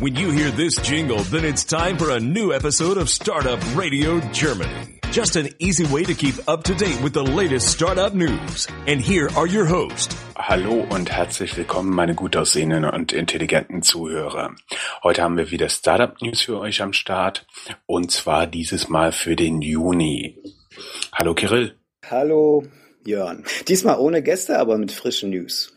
When 0.00 0.14
you 0.14 0.30
hear 0.30 0.52
this 0.52 0.76
jingle, 0.76 1.24
then 1.24 1.44
it's 1.44 1.64
time 1.64 1.98
for 1.98 2.12
a 2.12 2.20
new 2.20 2.52
episode 2.52 2.98
of 2.98 3.08
Startup 3.10 3.58
Radio 3.74 4.20
Germany. 4.30 5.00
Just 5.10 5.34
an 5.34 5.48
easy 5.58 5.86
way 5.86 6.04
to 6.04 6.14
keep 6.14 6.36
up 6.46 6.62
to 6.64 6.74
date 6.76 7.02
with 7.02 7.14
the 7.14 7.24
latest 7.24 7.66
startup 7.66 8.14
news. 8.14 8.68
And 8.86 9.00
here 9.00 9.28
are 9.34 9.48
your 9.48 9.66
hosts. 9.66 10.14
Hallo 10.36 10.86
und 10.88 11.10
herzlich 11.10 11.56
willkommen, 11.56 11.90
meine 11.90 12.14
gut 12.14 12.36
aussehenden 12.36 12.84
und 12.84 13.12
intelligenten 13.12 13.82
Zuhörer. 13.82 14.54
Heute 15.02 15.22
haben 15.22 15.36
wir 15.36 15.50
wieder 15.50 15.68
Startup 15.68 16.14
News 16.22 16.42
für 16.42 16.60
euch 16.60 16.80
am 16.80 16.92
Start 16.92 17.44
und 17.86 18.12
zwar 18.12 18.46
dieses 18.46 18.88
Mal 18.88 19.10
für 19.10 19.34
den 19.34 19.62
Juni. 19.62 20.38
Hallo 21.12 21.34
Kirill. 21.34 21.74
Hallo 22.08 22.62
Jörn. 23.04 23.44
Diesmal 23.66 23.98
ohne 23.98 24.22
Gäste, 24.22 24.60
aber 24.60 24.78
mit 24.78 24.92
frischen 24.92 25.30
News. 25.30 25.72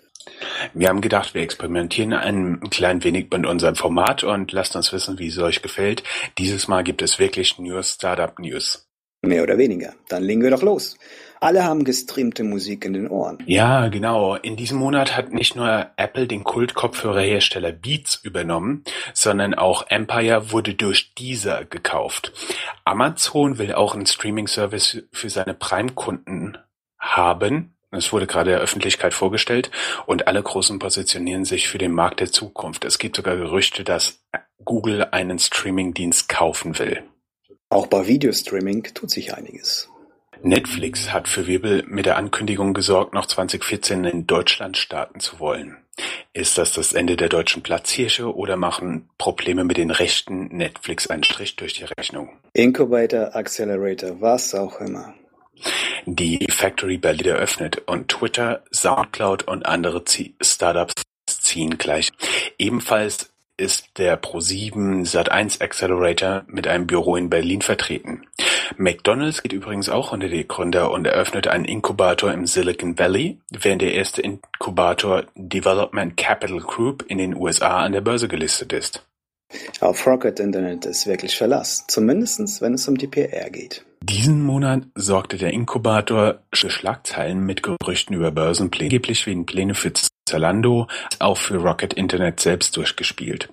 Wir 0.73 0.89
haben 0.89 1.01
gedacht, 1.01 1.33
wir 1.33 1.41
experimentieren 1.41 2.13
ein 2.13 2.59
klein 2.69 3.03
wenig 3.03 3.27
mit 3.31 3.45
unserem 3.45 3.75
Format 3.75 4.23
und 4.23 4.51
lasst 4.51 4.75
uns 4.75 4.93
wissen, 4.93 5.19
wie 5.19 5.27
es 5.27 5.37
euch 5.37 5.61
gefällt. 5.61 6.03
Dieses 6.37 6.67
Mal 6.67 6.83
gibt 6.83 7.01
es 7.01 7.19
wirklich 7.19 7.57
nur 7.59 7.83
Startup 7.83 8.37
News. 8.39 8.87
Mehr 9.23 9.43
oder 9.43 9.57
weniger. 9.57 9.93
Dann 10.09 10.23
legen 10.23 10.41
wir 10.41 10.49
doch 10.49 10.63
los. 10.63 10.97
Alle 11.39 11.63
haben 11.63 11.83
gestreamte 11.83 12.43
Musik 12.43 12.85
in 12.85 12.93
den 12.93 13.07
Ohren. 13.07 13.39
Ja, 13.45 13.87
genau. 13.87 14.35
In 14.35 14.55
diesem 14.55 14.77
Monat 14.77 15.15
hat 15.15 15.31
nicht 15.31 15.55
nur 15.55 15.91
Apple 15.95 16.27
den 16.27 16.43
Kult-Kopfhörerhersteller 16.43 17.71
Beats 17.71 18.15
übernommen, 18.23 18.83
sondern 19.13 19.55
auch 19.55 19.87
Empire 19.89 20.51
wurde 20.51 20.75
durch 20.75 21.13
Deezer 21.15 21.65
gekauft. 21.65 22.31
Amazon 22.83 23.57
will 23.57 23.73
auch 23.73 23.95
einen 23.95 24.05
Streaming-Service 24.05 25.03
für 25.11 25.29
seine 25.29 25.53
Prime-Kunden 25.53 26.57
haben. 26.99 27.75
Es 27.91 28.13
wurde 28.13 28.25
gerade 28.25 28.51
der 28.51 28.59
Öffentlichkeit 28.59 29.13
vorgestellt 29.13 29.69
und 30.05 30.27
alle 30.27 30.41
Großen 30.41 30.79
positionieren 30.79 31.43
sich 31.43 31.67
für 31.67 31.77
den 31.77 31.91
Markt 31.91 32.21
der 32.21 32.31
Zukunft. 32.31 32.85
Es 32.85 32.99
gibt 32.99 33.17
sogar 33.17 33.35
Gerüchte, 33.35 33.83
dass 33.83 34.23
Google 34.63 35.07
einen 35.11 35.39
Streaming-Dienst 35.39 36.29
kaufen 36.29 36.79
will. 36.79 37.03
Auch 37.69 37.87
bei 37.87 38.07
Videostreaming 38.07 38.83
tut 38.93 39.09
sich 39.09 39.35
einiges. 39.35 39.89
Netflix 40.43 41.13
hat 41.13 41.27
für 41.27 41.47
Wirbel 41.47 41.83
mit 41.87 42.05
der 42.05 42.17
Ankündigung 42.17 42.73
gesorgt, 42.73 43.13
noch 43.13 43.27
2014 43.27 44.05
in 44.05 44.27
Deutschland 44.27 44.77
starten 44.77 45.19
zu 45.19 45.39
wollen. 45.39 45.77
Ist 46.33 46.57
das 46.57 46.71
das 46.71 46.93
Ende 46.93 47.17
der 47.17 47.29
deutschen 47.29 47.61
Platzhirsche 47.61 48.33
oder 48.33 48.55
machen 48.55 49.09
Probleme 49.17 49.63
mit 49.63 49.77
den 49.77 49.91
Rechten 49.91 50.47
Netflix 50.47 51.07
einen 51.07 51.23
Strich 51.23 51.57
durch 51.57 51.73
die 51.73 51.83
Rechnung? 51.83 52.29
Incubator, 52.53 53.35
Accelerator, 53.35 54.19
was 54.21 54.55
auch 54.55 54.79
immer. 54.79 55.13
Die 56.05 56.47
Factory 56.49 56.97
Berlin 56.97 57.27
eröffnet 57.27 57.83
und 57.87 58.09
Twitter, 58.09 58.63
Soundcloud 58.73 59.47
und 59.47 59.65
andere 59.65 60.03
Startups 60.41 60.93
ziehen 61.25 61.77
gleich. 61.77 62.11
Ebenfalls 62.57 63.31
ist 63.57 63.97
der 63.97 64.19
Pro7 64.21 65.05
Sat1 65.05 65.61
Accelerator 65.61 66.43
mit 66.47 66.67
einem 66.67 66.87
Büro 66.87 67.15
in 67.15 67.29
Berlin 67.29 67.61
vertreten. 67.61 68.23
McDonald's 68.77 69.43
geht 69.43 69.53
übrigens 69.53 69.89
auch 69.89 70.11
unter 70.11 70.29
die 70.29 70.47
Gründer 70.47 70.91
und 70.91 71.05
eröffnet 71.05 71.47
einen 71.47 71.65
Inkubator 71.65 72.31
im 72.31 72.47
Silicon 72.47 72.97
Valley, 72.97 73.37
während 73.51 73.83
der 73.83 73.93
erste 73.93 74.21
Inkubator 74.21 75.25
Development 75.35 76.17
Capital 76.17 76.59
Group 76.59 77.05
in 77.07 77.19
den 77.19 77.35
USA 77.35 77.83
an 77.83 77.91
der 77.91 78.01
Börse 78.01 78.27
gelistet 78.27 78.73
ist. 78.73 79.05
Auf 79.81 80.07
Rocket 80.07 80.39
Internet 80.39 80.85
ist 80.85 81.05
wirklich 81.05 81.35
Verlass, 81.37 81.85
zumindest 81.87 82.61
wenn 82.61 82.73
es 82.73 82.87
um 82.87 82.97
die 82.97 83.07
PR 83.07 83.49
geht. 83.49 83.85
Diesen 84.03 84.41
Monat 84.41 84.83
sorgte 84.95 85.37
der 85.37 85.53
Inkubator 85.53 86.39
für 86.51 86.71
Schlagzeilen 86.71 87.45
mit 87.45 87.61
Gerüchten 87.61 88.15
über 88.15 88.31
Börsenpläne, 88.31 88.87
angeblich 88.87 89.27
wegen 89.27 89.45
Pläne 89.45 89.75
für 89.75 89.93
Zalando, 90.25 90.87
auch 91.19 91.37
für 91.37 91.57
Rocket 91.57 91.93
Internet 91.93 92.39
selbst 92.39 92.75
durchgespielt. 92.77 93.49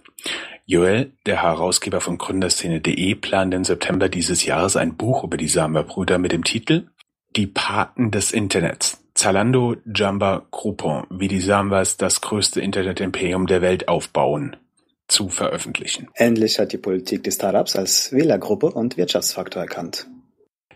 Joel, 0.65 1.13
der 1.27 1.43
Herausgeber 1.43 2.01
von 2.01 2.17
Gründerszene.de, 2.17 3.15
plant 3.15 3.53
im 3.53 3.65
September 3.65 4.09
dieses 4.09 4.45
Jahres 4.47 4.77
ein 4.77 4.97
Buch 4.97 5.23
über 5.23 5.37
die 5.37 5.49
Samba-Brüder 5.49 6.19
mit 6.19 6.33
dem 6.33 6.45
Titel 6.45 6.89
Die 7.37 7.47
Paten 7.47 8.11
des 8.11 8.33
Internets. 8.33 9.03
Zalando, 9.13 9.77
Jamba, 9.95 10.47
Groupon, 10.51 11.05
wie 11.11 11.29
die 11.29 11.41
Sambas 11.41 11.99
das 11.99 12.23
größte 12.23 12.61
Internet-Imperium 12.63 13.47
der 13.47 13.61
Welt 13.61 13.89
aufbauen 13.89 14.57
zu 15.09 15.29
veröffentlichen. 15.29 16.09
Endlich 16.15 16.59
hat 16.59 16.73
die 16.73 16.79
Politik 16.79 17.25
die 17.25 17.33
Startups 17.33 17.77
als 17.77 18.13
Wählergruppe 18.13 18.67
und 18.71 18.97
Wirtschaftsfaktor 18.97 19.63
erkannt. 19.63 20.07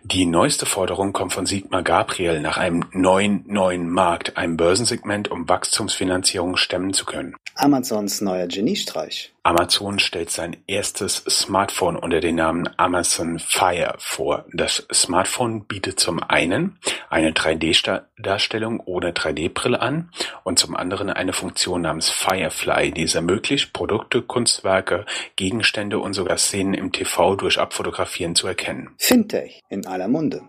Die 0.05 0.27
neueste 0.27 0.67
Forderung 0.67 1.13
kommt 1.13 1.33
von 1.33 1.47
Sigmar 1.47 1.85
Gabriel 1.85 2.41
nach 2.41 2.57
einem 2.57 2.85
neuen 2.93 3.45
neuen 3.47 3.89
Markt, 3.89 4.37
einem 4.37 4.57
Börsensegment, 4.57 5.31
um 5.31 5.49
Wachstumsfinanzierung 5.49 6.57
stemmen 6.57 6.93
zu 6.93 7.05
können. 7.05 7.37
Amazons 7.55 8.21
neuer 8.21 8.49
Geniestreich. 8.49 9.32
Amazon 9.45 9.99
stellt 9.99 10.31
sein 10.31 10.57
erstes 10.69 11.17
Smartphone 11.29 11.97
unter 11.97 12.21
dem 12.21 12.37
Namen 12.37 12.69
Amazon 12.77 13.41
Fire 13.41 13.97
vor. 13.99 14.45
Das 14.53 14.87
Smartphone 14.93 15.65
bietet 15.65 15.99
zum 15.99 16.23
einen 16.23 16.79
eine 17.11 17.33
3D-Darstellung 17.33 18.79
ohne 18.79 19.11
3D-Brille 19.11 19.81
an 19.81 20.13
und 20.45 20.61
zum 20.61 20.77
anderen 20.77 21.11
eine 21.11 21.33
Funktion 21.33 21.81
namens 21.81 22.09
Firefly, 22.09 22.93
die 22.93 23.03
es 23.03 23.17
ermöglicht, 23.17 23.73
Produkte, 23.73 24.23
Kunstwerke, 24.23 25.07
Gegenstände 25.35 25.99
und 25.99 26.15
sogar 26.15 26.39
Szenen 26.39 26.75
im 26.75 26.93
TV 26.93 27.35
durch 27.35 27.59
Abfotografieren 27.59 28.37
zu 28.37 28.47
erkennen. 28.47 28.91
Fintech 28.97 29.61
in 29.69 29.87
aller 29.89 30.07
Munde. 30.07 30.43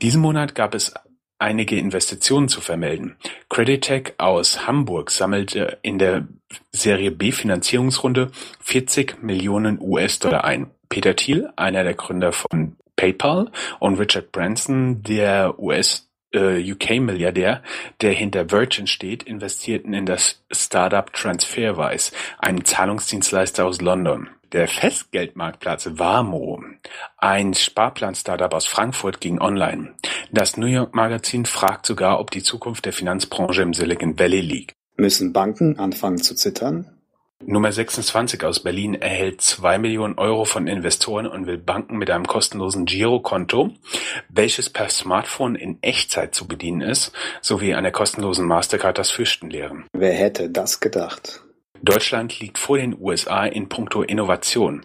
Diesen 0.00 0.22
Monat 0.22 0.54
gab 0.54 0.74
es 0.74 0.94
einige 1.40 1.76
Investitionen 1.76 2.48
zu 2.48 2.60
vermelden. 2.60 3.16
Creditec 3.48 4.14
aus 4.18 4.66
Hamburg 4.66 5.10
sammelte 5.10 5.78
in 5.82 5.98
der 5.98 6.28
Serie 6.70 7.10
B 7.10 7.32
Finanzierungsrunde 7.32 8.30
40 8.60 9.22
Millionen 9.22 9.78
US-Dollar 9.80 10.44
ein. 10.44 10.70
Peter 10.88 11.16
Thiel, 11.16 11.50
einer 11.56 11.84
der 11.84 11.94
Gründer 11.94 12.32
von 12.32 12.76
PayPal, 12.96 13.50
und 13.78 13.98
Richard 13.98 14.32
Branson, 14.32 15.02
der 15.02 15.58
US 15.58 16.10
äh, 16.32 16.72
UK-Milliardär, 16.72 17.62
der 18.00 18.12
hinter 18.12 18.50
Virgin 18.50 18.86
steht, 18.86 19.22
investierten 19.22 19.94
in 19.94 20.06
das 20.06 20.42
Startup 20.50 21.12
Transferwise, 21.12 22.12
einen 22.38 22.64
Zahlungsdienstleister 22.64 23.64
aus 23.64 23.80
London. 23.80 24.28
Der 24.52 24.66
Festgeldmarktplatz 24.66 25.90
Wamo, 25.92 26.60
ein 27.18 27.54
Sparplan-Startup 27.54 28.52
aus 28.52 28.66
Frankfurt, 28.66 29.20
ging 29.20 29.40
online. 29.40 29.94
Das 30.32 30.56
New 30.56 30.66
York 30.66 30.92
Magazin 30.92 31.46
fragt 31.46 31.86
sogar, 31.86 32.18
ob 32.18 32.32
die 32.32 32.42
Zukunft 32.42 32.84
der 32.84 32.92
Finanzbranche 32.92 33.62
im 33.62 33.74
Silicon 33.74 34.18
Valley 34.18 34.40
liegt. 34.40 34.74
Müssen 34.96 35.32
Banken 35.32 35.78
anfangen 35.78 36.18
zu 36.18 36.34
zittern? 36.34 36.90
Nummer 37.46 37.70
26 37.70 38.42
aus 38.42 38.60
Berlin 38.60 38.94
erhält 38.94 39.40
zwei 39.40 39.78
Millionen 39.78 40.18
Euro 40.18 40.44
von 40.44 40.66
Investoren 40.66 41.28
und 41.28 41.46
will 41.46 41.56
Banken 41.56 41.96
mit 41.96 42.10
einem 42.10 42.26
kostenlosen 42.26 42.86
Girokonto, 42.86 43.70
welches 44.28 44.68
per 44.68 44.88
Smartphone 44.88 45.54
in 45.54 45.78
Echtzeit 45.80 46.34
zu 46.34 46.48
bedienen 46.48 46.80
ist, 46.80 47.12
sowie 47.40 47.74
einer 47.74 47.92
kostenlosen 47.92 48.46
Mastercard 48.48 48.98
das 48.98 49.12
Fürchten 49.12 49.48
lehren. 49.48 49.86
Wer 49.92 50.12
hätte 50.12 50.50
das 50.50 50.80
gedacht? 50.80 51.40
Deutschland 51.82 52.38
liegt 52.40 52.58
vor 52.58 52.78
den 52.78 52.96
USA 53.00 53.46
in 53.46 53.68
puncto 53.68 54.02
Innovation. 54.02 54.84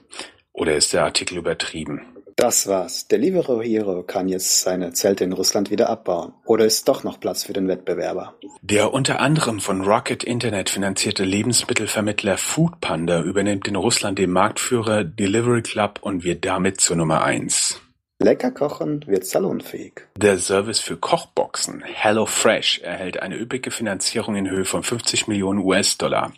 Oder 0.53 0.75
ist 0.75 0.93
der 0.93 1.03
Artikel 1.03 1.37
übertrieben? 1.37 2.01
Das 2.37 2.67
war's. 2.67 3.07
Deliveroo 3.07 3.61
Hero 3.61 4.03
kann 4.03 4.27
jetzt 4.27 4.61
seine 4.61 4.91
Zelte 4.91 5.23
in 5.23 5.31
Russland 5.31 5.71
wieder 5.71 5.89
abbauen. 5.89 6.33
Oder 6.45 6.65
ist 6.65 6.87
doch 6.89 7.05
noch 7.05 7.19
Platz 7.19 7.43
für 7.43 7.53
den 7.53 7.69
Wettbewerber? 7.69 8.35
Der 8.61 8.93
unter 8.93 9.21
anderem 9.21 9.61
von 9.61 9.81
Rocket 9.81 10.23
Internet 10.23 10.69
finanzierte 10.69 11.23
Lebensmittelvermittler 11.23 12.37
Foodpanda 12.37 13.21
übernimmt 13.21 13.69
in 13.69 13.77
Russland 13.77 14.19
den 14.19 14.31
Marktführer 14.31 15.05
Delivery 15.05 15.61
Club 15.61 15.99
und 16.01 16.25
wird 16.25 16.43
damit 16.43 16.81
zur 16.81 16.97
Nummer 16.97 17.23
eins. 17.23 17.81
Lecker 18.21 18.51
kochen 18.51 19.05
wird 19.07 19.25
salonfähig. 19.25 20.07
Der 20.17 20.37
Service 20.37 20.79
für 20.79 20.95
Kochboxen 20.95 21.83
HelloFresh 21.83 22.79
erhält 22.79 23.21
eine 23.21 23.37
üppige 23.37 23.71
Finanzierung 23.71 24.35
in 24.35 24.49
Höhe 24.49 24.63
von 24.63 24.83
50 24.83 25.27
Millionen 25.27 25.59
US-Dollar. 25.59 26.31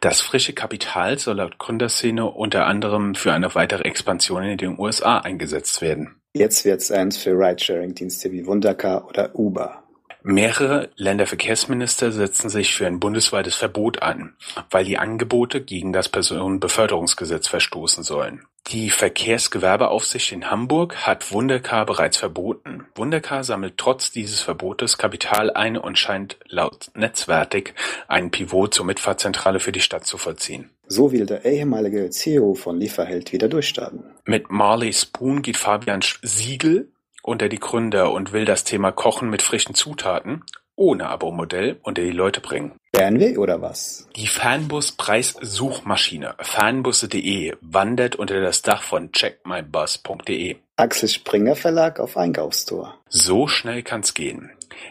Das 0.00 0.20
frische 0.20 0.52
Kapital 0.52 1.18
soll 1.18 1.38
laut 1.38 1.58
Gründerszene 1.58 2.30
unter 2.30 2.66
anderem 2.66 3.16
für 3.16 3.32
eine 3.32 3.52
weitere 3.56 3.82
Expansion 3.82 4.44
in 4.44 4.56
den 4.56 4.78
USA 4.78 5.18
eingesetzt 5.18 5.82
werden. 5.82 6.14
Jetzt 6.32 6.64
wird's 6.64 6.90
ernst 6.90 7.18
für 7.18 7.32
Ridesharing-Dienste 7.32 8.30
wie 8.30 8.46
Wundercar 8.46 9.08
oder 9.08 9.34
Uber. 9.34 9.82
Mehrere 10.28 10.90
Länderverkehrsminister 10.96 12.10
setzen 12.10 12.48
sich 12.48 12.74
für 12.74 12.84
ein 12.88 12.98
bundesweites 12.98 13.54
Verbot 13.54 14.02
an, 14.02 14.34
weil 14.72 14.84
die 14.84 14.98
Angebote 14.98 15.60
gegen 15.60 15.92
das 15.92 16.08
Personenbeförderungsgesetz 16.08 17.46
verstoßen 17.46 18.02
sollen. 18.02 18.42
Die 18.66 18.90
Verkehrsgewerbeaufsicht 18.90 20.32
in 20.32 20.50
Hamburg 20.50 20.96
hat 21.06 21.30
Wundercar 21.30 21.86
bereits 21.86 22.16
verboten. 22.16 22.88
Wundercar 22.96 23.44
sammelt 23.44 23.74
trotz 23.76 24.10
dieses 24.10 24.40
Verbotes 24.40 24.98
Kapital 24.98 25.52
ein 25.52 25.76
und 25.76 25.96
scheint 25.96 26.38
laut 26.48 26.90
Netzwertig 26.94 27.74
einen 28.08 28.32
Pivot 28.32 28.74
zur 28.74 28.84
Mitfahrzentrale 28.84 29.60
für 29.60 29.70
die 29.70 29.80
Stadt 29.80 30.06
zu 30.06 30.18
vollziehen. 30.18 30.70
So 30.88 31.12
will 31.12 31.26
der 31.26 31.44
ehemalige 31.44 32.10
CEO 32.10 32.54
von 32.54 32.80
Lieferheld 32.80 33.32
wieder 33.32 33.48
durchstarten. 33.48 34.02
Mit 34.24 34.50
Marley 34.50 34.92
Spoon 34.92 35.42
geht 35.42 35.56
Fabian 35.56 36.00
Siegel 36.22 36.88
unter 37.26 37.48
die 37.48 37.58
Gründer 37.58 38.12
und 38.12 38.32
will 38.32 38.44
das 38.44 38.64
Thema 38.64 38.92
Kochen 38.92 39.30
mit 39.30 39.42
frischen 39.42 39.74
Zutaten 39.74 40.44
ohne 40.76 41.08
Abo-Modell 41.08 41.78
unter 41.82 42.02
die 42.02 42.10
Leute 42.10 42.40
bringen. 42.40 42.72
Fernweh 42.94 43.38
oder 43.38 43.62
was? 43.62 44.06
Die 44.14 44.26
Fernbus-Preissuchmaschine 44.26 46.34
Fernbusse.de 46.38 47.56
wandert 47.60 48.16
unter 48.16 48.40
das 48.40 48.62
Dach 48.62 48.82
von 48.82 49.12
checkmybus.de. 49.12 50.56
Axel 50.76 51.08
Springer 51.08 51.56
Verlag 51.56 51.98
auf 51.98 52.18
Einkaufstour. 52.18 52.94
So 53.08 53.48
schnell 53.48 53.82
kann's 53.82 54.12
gehen. 54.12 54.50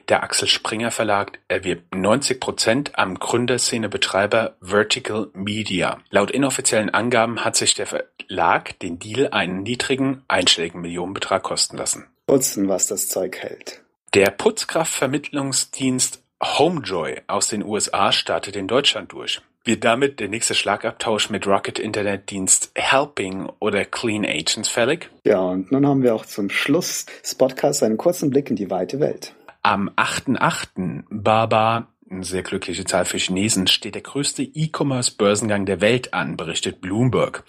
Der 0.09 0.23
Axel 0.23 0.47
Springer 0.47 0.89
Verlag 0.89 1.37
erwirbt 1.47 1.93
90 1.93 2.39
Prozent 2.39 2.97
am 2.97 3.19
Gründerszenebetreiber 3.19 4.55
Vertical 4.61 5.27
Media. 5.33 5.99
Laut 6.09 6.31
inoffiziellen 6.31 6.89
Angaben 6.89 7.45
hat 7.45 7.55
sich 7.55 7.75
der 7.75 7.85
Verlag 7.85 8.79
den 8.79 8.97
Deal 8.97 9.29
einen 9.31 9.61
niedrigen, 9.61 10.23
einstelligen 10.27 10.81
Millionenbetrag 10.81 11.43
kosten 11.43 11.77
lassen. 11.77 12.07
Putzen, 12.27 12.67
was 12.67 12.87
das 12.87 13.07
Zeug 13.07 13.37
hält. 13.37 13.81
Der 14.13 14.31
Putzkraftvermittlungsdienst 14.31 16.21
Homejoy 16.43 17.21
aus 17.27 17.47
den 17.47 17.63
USA 17.63 18.11
startet 18.11 18.55
in 18.55 18.67
Deutschland 18.67 19.11
durch. 19.11 19.41
Wird 19.63 19.83
damit 19.83 20.19
der 20.19 20.29
nächste 20.29 20.53
Schlagabtausch 20.53 21.29
mit 21.31 21.47
Rocket-Internetdienst 21.47 22.71
Helping 22.75 23.49
oder 23.59 23.83
Clean 23.83 24.23
Agents 24.23 24.69
fällig? 24.69 25.09
Ja, 25.23 25.39
und 25.39 25.71
nun 25.71 25.87
haben 25.87 26.03
wir 26.03 26.13
auch 26.13 26.25
zum 26.25 26.49
Schluss 26.49 27.07
des 27.23 27.35
Podcasts 27.35 27.81
einen 27.81 27.97
kurzen 27.97 28.29
Blick 28.29 28.49
in 28.49 28.55
die 28.55 28.69
weite 28.69 28.99
Welt. 28.99 29.33
Am 29.63 29.89
8.8. 29.89 31.05
Baba, 31.09 31.87
sehr 32.23 32.43
glückliche 32.43 32.85
Zahl 32.85 33.05
für 33.05 33.17
Chinesen, 33.17 33.67
steht 33.67 33.95
der 33.95 34.01
größte 34.01 34.43
E-Commerce-Börsengang 34.43 35.65
der 35.65 35.81
Welt 35.81 36.13
an, 36.13 36.37
berichtet 36.37 36.81
Bloomberg. 36.81 37.43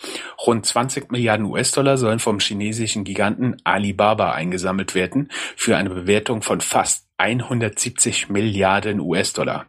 Rund 0.46 0.64
20 0.64 1.10
Milliarden 1.10 1.46
US-Dollar 1.46 1.98
sollen 1.98 2.18
vom 2.18 2.38
chinesischen 2.38 3.04
Giganten 3.04 3.56
Alibaba 3.64 4.32
eingesammelt 4.32 4.94
werden, 4.94 5.30
für 5.56 5.76
eine 5.76 5.90
Bewertung 5.90 6.42
von 6.42 6.60
fast 6.60 7.06
170 7.18 8.28
Milliarden 8.28 9.00
US-Dollar. 9.00 9.66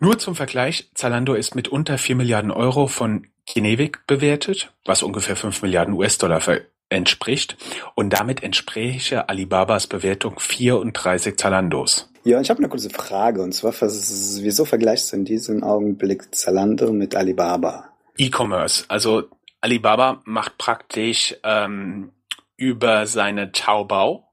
Nur 0.00 0.18
zum 0.18 0.34
Vergleich, 0.34 0.90
Zalando 0.94 1.34
ist 1.34 1.54
mit 1.54 1.68
unter 1.68 1.98
4 1.98 2.16
Milliarden 2.16 2.50
Euro 2.50 2.86
von 2.86 3.26
Kinetic 3.46 4.06
bewertet, 4.06 4.72
was 4.84 5.02
ungefähr 5.02 5.34
5 5.34 5.62
Milliarden 5.62 5.94
US-Dollar 5.94 6.40
entspricht, 6.88 7.56
und 7.94 8.10
damit 8.10 8.42
entspräche 8.42 9.28
Alibabas 9.28 9.86
Bewertung 9.86 10.38
34 10.38 11.36
Zalandos. 11.36 12.10
Ja, 12.28 12.42
ich 12.42 12.50
habe 12.50 12.58
eine 12.58 12.68
kurze 12.68 12.90
Frage, 12.90 13.40
und 13.40 13.52
zwar, 13.52 13.72
wieso 13.72 14.66
vergleichst 14.66 15.10
du 15.10 15.16
in 15.16 15.24
diesem 15.24 15.64
Augenblick 15.64 16.34
Zalando 16.34 16.92
mit 16.92 17.16
Alibaba? 17.16 17.88
E-Commerce, 18.18 18.84
also 18.88 19.30
Alibaba 19.62 20.20
macht 20.26 20.58
praktisch 20.58 21.34
ähm, 21.42 22.12
über 22.58 23.06
seine 23.06 23.50
Taobao, 23.52 24.28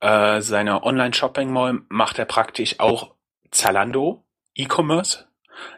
äh, 0.00 0.40
seine 0.40 0.82
Online-Shopping-Mall, 0.82 1.82
macht 1.90 2.18
er 2.18 2.24
praktisch 2.24 2.80
auch 2.80 3.14
Zalando, 3.50 4.24
E-Commerce, 4.54 5.26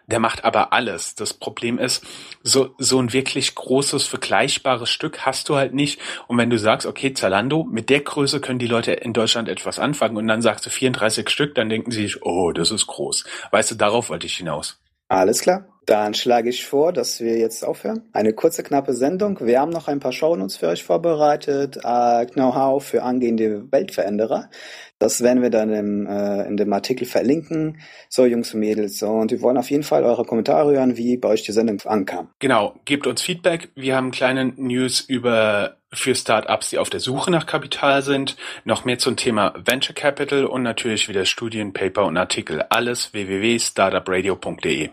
der 0.06 0.18
macht 0.18 0.44
aber 0.44 0.72
alles. 0.72 1.14
Das 1.14 1.34
Problem 1.34 1.78
ist, 1.78 2.04
so, 2.42 2.74
so 2.78 2.98
ein 3.00 3.12
wirklich 3.12 3.54
großes, 3.54 4.06
vergleichbares 4.06 4.90
Stück 4.90 5.26
hast 5.26 5.48
du 5.48 5.56
halt 5.56 5.74
nicht. 5.74 6.00
Und 6.26 6.38
wenn 6.38 6.50
du 6.50 6.58
sagst, 6.58 6.86
okay, 6.86 7.12
Zalando, 7.12 7.64
mit 7.64 7.90
der 7.90 8.00
Größe 8.00 8.40
können 8.40 8.58
die 8.58 8.66
Leute 8.66 8.92
in 8.92 9.12
Deutschland 9.12 9.48
etwas 9.48 9.78
anfangen 9.78 10.16
und 10.16 10.26
dann 10.26 10.42
sagst 10.42 10.66
du 10.66 10.70
34 10.70 11.28
Stück, 11.28 11.54
dann 11.54 11.68
denken 11.68 11.90
sie 11.90 12.02
sich, 12.02 12.22
oh, 12.22 12.52
das 12.52 12.70
ist 12.70 12.86
groß. 12.86 13.24
Weißt 13.50 13.70
du, 13.70 13.74
darauf 13.74 14.08
wollte 14.10 14.26
ich 14.26 14.36
hinaus. 14.36 14.80
Alles 15.08 15.40
klar. 15.40 15.66
Dann 15.90 16.14
schlage 16.14 16.50
ich 16.50 16.66
vor, 16.66 16.92
dass 16.92 17.19
wir 17.20 17.37
jetzt 17.37 17.64
aufhören. 17.64 18.02
Eine 18.12 18.32
kurze, 18.32 18.62
knappe 18.62 18.94
Sendung. 18.94 19.40
Wir 19.40 19.58
haben 19.58 19.72
noch 19.72 19.88
ein 19.88 19.98
paar 19.98 20.12
Shownotes 20.12 20.56
für 20.56 20.69
euch 20.69 20.84
vorbereitet. 20.84 21.78
Uh, 21.78 22.25
Know-how 22.26 22.81
für 22.84 23.02
angehende 23.02 23.72
Weltveränderer. 23.72 24.50
Das 25.00 25.20
werden 25.20 25.42
wir 25.42 25.50
dann 25.50 25.72
im, 25.72 26.06
äh, 26.06 26.46
in 26.46 26.56
dem 26.56 26.72
Artikel 26.72 27.08
verlinken. 27.08 27.81
So, 28.08 28.25
Jungs 28.25 28.54
und 28.54 28.60
Mädels. 28.60 29.02
Und 29.02 29.32
wir 29.32 29.42
wollen 29.42 29.56
auf 29.56 29.69
jeden 29.69 29.82
Fall 29.82 30.04
eure 30.04 30.25
Kommentare 30.25 30.75
hören, 30.75 30.96
wie 30.96 31.16
bei 31.16 31.31
euch 31.31 31.42
die 31.42 31.50
Sendung 31.50 31.81
ankam. 31.84 32.28
Genau. 32.38 32.76
Gebt 32.84 33.08
uns 33.08 33.22
Feedback. 33.22 33.70
Wir 33.75 33.96
haben 33.96 34.12
kleine 34.12 34.44
News 34.44 35.00
über 35.00 35.76
für 35.92 36.14
Startups, 36.14 36.70
die 36.70 36.78
auf 36.78 36.90
der 36.90 37.00
Suche 37.00 37.32
nach 37.32 37.46
Kapital 37.46 38.02
sind, 38.02 38.37
noch 38.64 38.84
mehr 38.84 38.98
zum 39.00 39.16
Thema 39.16 39.54
Venture 39.56 39.96
Capital 39.96 40.44
und 40.44 40.62
natürlich 40.62 41.08
wieder 41.08 41.25
Studien, 41.25 41.72
Paper 41.72 42.04
und 42.04 42.16
Artikel. 42.16 42.62
Alles 42.69 43.12
www.startupradio.de. 43.12 44.90